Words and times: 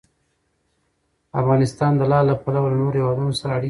افغانستان 1.41 1.91
د 1.95 2.01
لعل 2.11 2.25
له 2.29 2.35
پلوه 2.43 2.67
له 2.71 2.77
نورو 2.81 2.97
هېوادونو 3.01 3.31
سره 3.39 3.49
اړیکې 3.51 3.57
لري. 3.57 3.59